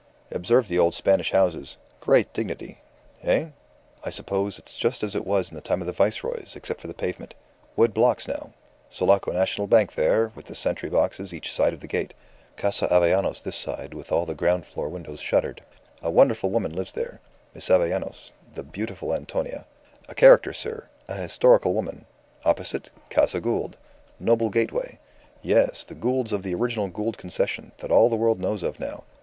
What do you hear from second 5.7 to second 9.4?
of the Viceroys, except for the pavement. Wood blocks now. Sulaco